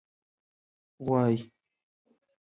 🐂 0.03 0.03
غوایی 1.05 1.37